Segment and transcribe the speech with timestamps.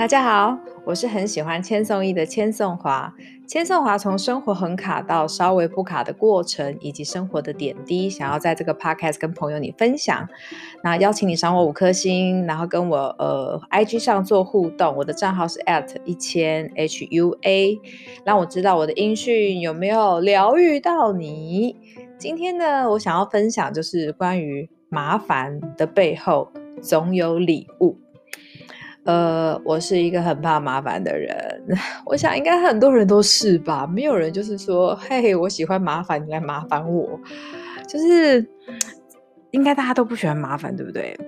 [0.00, 3.14] 大家好，我是很喜欢千颂伊的千颂华。
[3.46, 10.26] 千颂华从生活很卡到稍微不卡的过程，以及生活的点滴，想要在这个 podcast 跟朋友你分享。
[10.82, 14.96] 那邀请你赏我五颗星，然后跟我呃 IG 上做互动。
[14.96, 17.78] 我的账号是 at 一千 HUA，
[18.24, 21.76] 让我知道我的音讯有没有疗愈到你。
[22.16, 27.98] 今天呢，我想要分享就是关于麻烦的背后总有礼物。
[29.04, 31.34] 呃，我是一个很怕麻烦的人，
[32.04, 37.18] 我想应该很多人都是吧，没有人就是说，嘿，我喜欢麻烦，你来麻烦我，
[37.88, 38.46] 就是
[39.52, 41.18] 应该大家都不喜欢麻烦，对不对？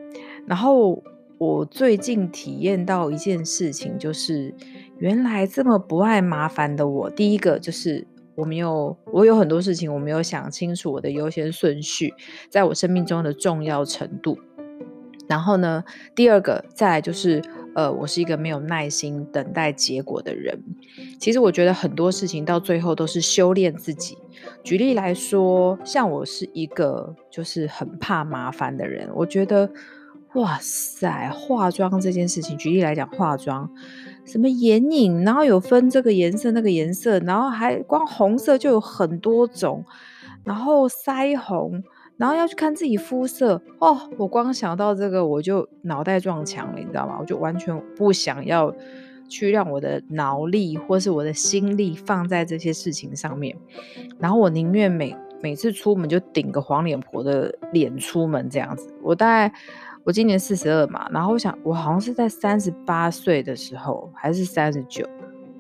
[0.47, 1.03] 然后
[1.39, 4.55] 我最近体验到一件事情，就是
[4.99, 12.13] 原来这么不爱麻烦的我，第一个就是我没有，我有很多事情我没有想清楚我的优先顺序，
[12.51, 14.39] 在我生命中的重要程度。
[15.27, 15.83] 然后呢，
[16.15, 17.41] 第二个再来就是。
[17.75, 20.63] 呃，我是一个没有耐心等待结果的人。
[21.19, 24.19] 其实我觉得很多事情到最后都是修炼自己。
[24.63, 29.09] 举例来说，像我是一个就是很怕麻烦的人。
[29.15, 29.71] 我觉得，
[30.35, 33.71] 哇塞，化妆这件事情，举例来讲，化妆
[34.25, 39.85] 什么眼影，然后有分这个颜色那个颜色，然后还光红色就有很多种，
[40.45, 41.83] 然后腮红。
[42.23, 47.17] 然后要去看自己肤色哦，我光想到这个我就脑袋撞墙了，你知道吗？
[47.19, 48.73] 我就完全不想要
[49.29, 53.57] 去让我的脑力或是我的心力放在这些事情上面。
[54.21, 58.95] 然后我宁愿每每次出门就顶个黄脸婆的脸出门这样子。
[59.03, 59.53] 我大概
[60.05, 65.05] 我今年四十二嘛，然后我想我好像是在三十八岁的时候还是三十九，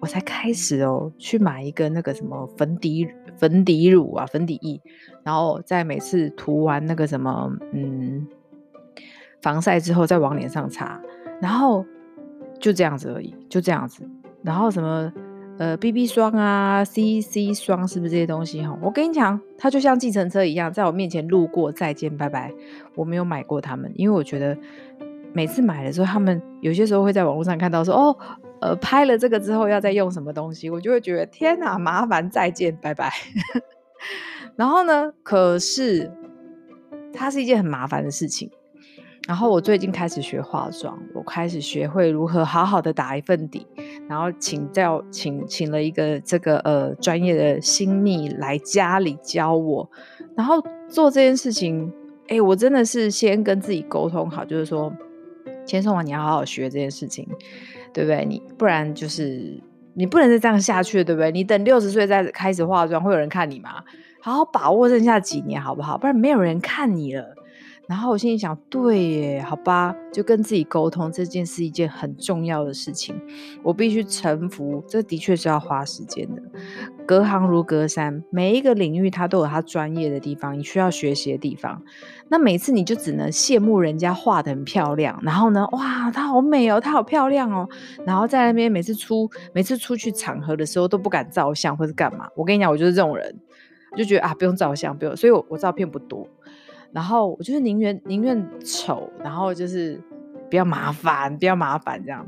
[0.03, 3.08] 我才开始哦去买一个那个什么粉底。
[3.39, 4.81] 粉底乳啊，粉底液，
[5.25, 8.25] 然后在每次涂完那个什么，嗯，
[9.41, 11.00] 防晒之后再往脸上擦，
[11.41, 11.84] 然后
[12.61, 14.08] 就这样子而已，就这样子。
[14.42, 15.11] 然后什么，
[15.58, 18.62] 呃，BB 霜啊，CC 霜，是不是这些东西？
[18.62, 22.52] 哈，我跟你讲，它就像计程车一样，在我面前路过，再见，拜拜。
[22.95, 24.57] 我没有买过它们，因为我觉得
[25.33, 28.17] 每次买的时候，他们有些时候会在网络上看到说，哦。
[28.63, 33.13] 呃，拍了这个之后要再用什么东西，我就会觉得天哪，麻烦，再见，拜拜。
[34.55, 36.09] 然后呢，可是
[37.13, 38.48] 它是一件很麻烦的事情。
[39.27, 43.67] 然后我最近开始学化妆，我开始学会如何好好的打一份底，
[44.09, 49.91] 然后请教请请了一个这个呃专业的新密来家里教我，
[50.37, 51.92] 然后做这件事情。
[52.29, 54.91] 哎，我真的是先跟自己沟通好，就是说，
[55.67, 57.28] 千颂华，你要好好学这件事情。
[57.95, 58.24] 对不对？
[58.24, 59.62] 你不然就是
[59.92, 61.30] 你不能再这样下去，对不对？
[61.30, 63.84] 你等六十岁再开始化妆，会有人看你吗？
[64.23, 65.98] 好好把握剩下几年，好不好？
[65.98, 67.34] 不然没有人看你了。
[67.86, 73.14] 然后我心里想，对耶，好吧，就跟自己沟通，这件是一件很重要的事情，
[73.62, 76.40] 我必须臣服，这的确是要花时间的。
[77.07, 81.83] 隔行如隔山，每一个领域它都有它专业的地方，你需要学习的地方。
[82.29, 87.68] 那每次你就只能羡慕人家画得很漂亮，然后呢，哇，她好美哦，她好漂亮哦，
[88.07, 92.29] 然后在那边每次出每次出去场合的时候都不敢照相或是干嘛。
[92.36, 93.35] 我跟你讲，我就是这种人，
[93.96, 96.27] 就觉得啊，不用照相，不用，所以我我照片不多。
[96.92, 100.01] 然后我就是宁愿宁愿丑，然后就是
[100.48, 102.27] 比较麻烦，比较麻烦这样。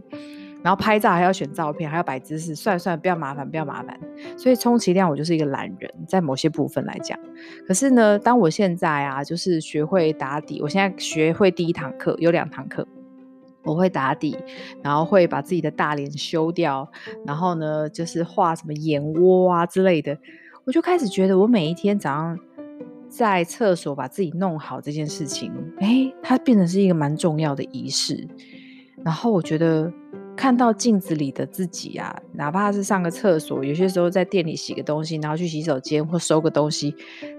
[0.64, 4.00] 然后拍照还要选照片，还要摆姿势，算算了，不要麻烦，不要麻烦。
[4.38, 7.18] 所以充其量我就是一个懒人，在某些部分来讲。
[7.68, 12.88] 可是呢，当我现在啊，就是学会打底，我现在学会第一堂课，有两堂课，
[13.62, 14.38] 我会打底，
[14.82, 16.90] 然后会把自己的大脸修掉，
[17.26, 20.16] 然后呢，就是画什么眼窝啊之类的。
[20.64, 22.38] 我就开始觉得，我每一天早上。
[23.06, 28.26] 在厕所把自己弄好这件事情，诶，它变成是一个蛮重要的仪式。
[29.04, 29.92] 然后我觉得
[30.36, 36.94] 看到镜子里的自己啊，哪怕是上个厕所，有些时候在店里洗个东西，然后去洗手间或收个东西，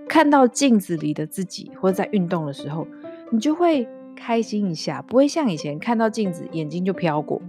[0.08, 2.88] 看到镜子里的自己，或者在运动的时候，
[3.32, 7.42] 你就会开心一下，不会像以前看到镜子眼睛就飘过。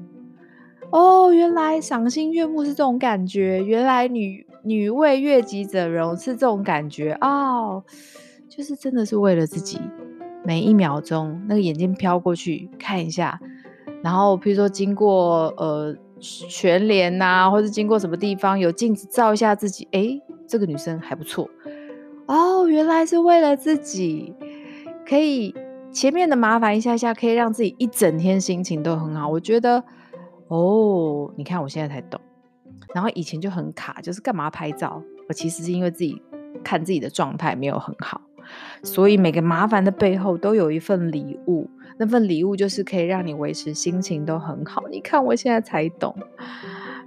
[0.90, 4.46] 哦，原来赏心悦目是这种感觉，原来女。
[4.62, 7.84] 女为悦己者容是这种感觉哦，
[8.48, 9.78] 就是真的是为了自己，
[10.44, 13.38] 每一秒钟那个眼睛飘过去看一下，
[14.02, 21.48] 然后譬如说经过呃全联呐，或者经过什么地方有镜子照一下自己，诶，这个女生还不错
[22.26, 24.34] 哦，原来是为了自己，
[25.08, 25.54] 可以
[25.90, 29.28] 前面的麻烦一下下，可以让自己一整天心情都很好。
[29.28, 29.82] 我觉得
[30.48, 32.20] 哦，你看我现在才懂。
[32.94, 35.02] 然后以前就很卡，就是干嘛拍照？
[35.28, 36.22] 我其实是因为自己
[36.62, 38.20] 看自己的状态没有很好，
[38.82, 44.84] 所以每个麻烦的背后都有一份礼物，那份礼物就是可以让你维持心情都很好。
[44.90, 46.14] 你看我现在才懂。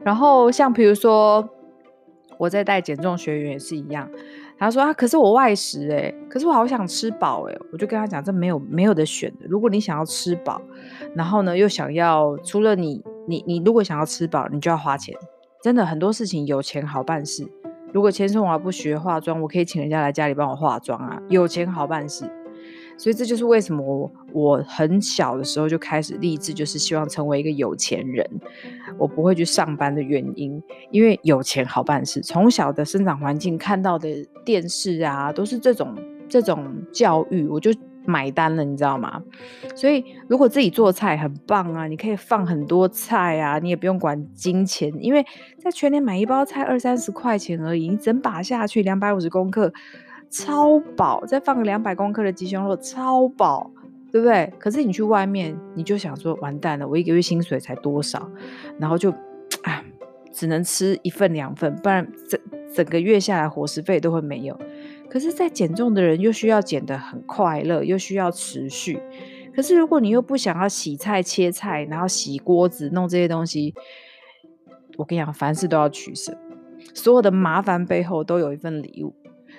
[0.03, 1.47] 然后像比如说
[2.37, 4.09] 我在带减重学员也是一样。
[4.61, 9.45] 他说啊，可是我外食诶、可是我好想吃饱诶、我就跟他讲，这没有没有得选的。
[9.47, 10.61] 如果你想要吃饱，
[11.15, 15.15] 然后呢又想要除了你你你如果想要吃饱，你就要花钱。
[15.63, 17.47] 真的很多事情有钱好办事。
[17.91, 22.29] 如果千颂华不学化妆，我可以请人家来家里帮我化妆啊，有钱好办事。
[22.97, 28.29] 所以这就是为什么我很小的时候就开始立志，就是希望成为一个有钱人。
[28.97, 32.19] 我不会去上班的原因，因为有钱好办事。
[32.19, 34.09] 从小的生长环境看到的
[34.43, 35.95] 电视啊，都是这种
[36.27, 37.71] 这种教育，我就
[38.05, 39.21] 买单了，你知道吗？
[39.75, 45.25] 所以如果自己做菜很棒啊，你可以放很多菜啊，你也不用管金钱，因为
[45.57, 49.71] 在全年买一包菜二三十块钱而已，你整把下去两百五十公克。
[50.31, 53.71] 超饱，再放个两百公克的鸡胸肉，超饱，
[54.11, 54.53] 对不对？
[54.59, 58.29] 可是你去外面，你就想说，完蛋了，我一个月薪水才多少，
[58.77, 59.09] 然后就，
[59.63, 59.83] 啊，
[60.31, 62.39] 只能吃一份两份，不然整
[62.75, 64.55] 整个月下来伙食费都会没有。
[65.09, 69.01] 可是，在减重的人又需要减得很快乐，又需要持续。
[69.55, 73.73] 可是，如果你又不想要洗菜、切菜，然后洗锅子、弄这些东西，
[74.97, 76.37] 我跟你讲，凡事都要取舍，
[76.93, 79.13] 所有的麻烦背后都有一份礼物。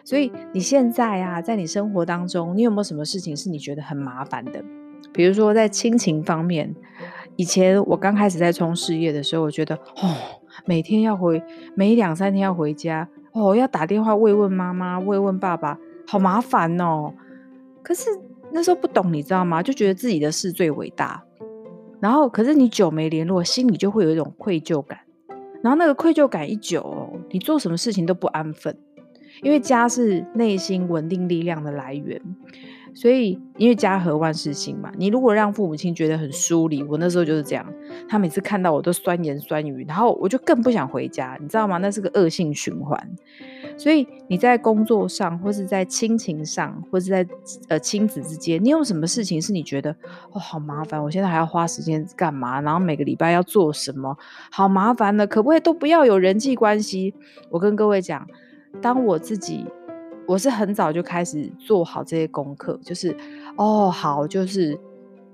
[0.04, 4.64] 所以你现在啊，在你生活当中，你有没有什么事情是你觉得很麻烦的？
[5.12, 6.74] 比如说在亲情方面，
[7.36, 10.16] 以前我刚开始在冲事业的时候，我觉得哦，
[10.64, 11.42] 每天要回，
[11.74, 17.12] 每两三天要回家，哦，要打电话慰问妈妈、慰问爸爸，好麻烦哦。
[17.82, 18.10] 可是
[18.50, 19.62] 那时候不懂，你知道吗？
[19.62, 21.22] 就觉得自己的事最伟大。
[22.00, 24.98] 然后，可是你久没联络，心里就会有一种愧疚感。
[25.62, 28.76] 然后那个愧疚感一久，你做什么事情都不安分。
[29.42, 32.20] 因为家是内心稳定力量的来源，
[32.92, 34.92] 所以因为家和万事兴嘛。
[34.96, 37.66] 你如果让父母亲觉得很疏离，我那时候就是这样，
[38.08, 41.78] 他每次看到我都酸言酸语，然后我就更不想回家，你知道吗？
[41.78, 42.98] 那是个恶性循环。
[43.78, 47.26] 所以你在工作上，或是在亲情上，或是在
[47.68, 49.90] 呃亲子之间，你有什么事情是你觉得
[50.32, 51.02] 哦好麻烦？
[51.02, 52.60] 我现在还要花时间干嘛？
[52.60, 54.14] 然后每个礼拜要做什么？
[54.50, 57.14] 好麻烦的，可不可以都不要有人际关系？
[57.48, 58.26] 我跟各位讲。
[58.80, 59.66] 当我自己，
[60.26, 63.16] 我是很早就开始做好这些功课，就是
[63.56, 64.78] 哦，好，就是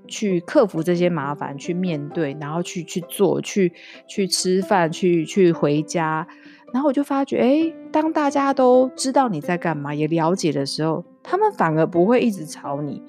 [0.09, 3.73] 去克服这些麻烦，去面对，然后去去做，去
[4.09, 6.27] 去吃饭，去去回家，
[6.73, 13.03] 然后我就发觉，哎，当大家都知道你在干嘛，也了解的时候，他们反而不会一直吵你，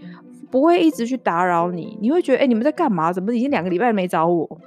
[0.52, 3.14] 不会一直去打扰你，你会觉得，哎，你们在干嘛？
[3.14, 4.60] 怎么已经两个礼拜没找我？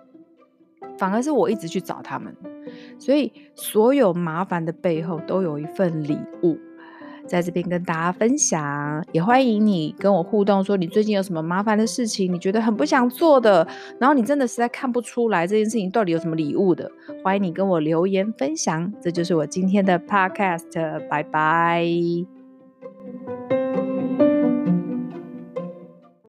[1.00, 2.36] 反而是我一直去找他们。
[2.98, 6.58] 所以，所有麻烦的背后都有一份礼物，
[7.26, 9.02] 在这边跟大家分享。
[9.10, 13.66] 也欢迎你跟我互动，说你最近有什么麻烦的事情，你觉得很不想做的，
[13.98, 16.90] 然后你真的实在看不出来这件事情到底有什么礼物的，
[17.24, 18.92] 欢迎你跟我留言分享。
[19.00, 21.86] 这就是我今天的 podcast，拜拜。